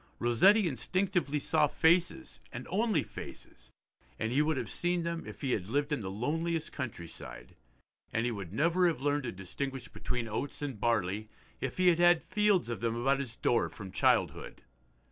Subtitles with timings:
[0.17, 3.71] Rossetti instinctively saw faces, and only faces,
[4.17, 7.55] and he would have seen them if he had lived in the loneliest countryside,
[8.11, 11.29] and he would never have learned to distinguish between oats and barley
[11.59, 14.63] if he had had fields of them about his door from childhood.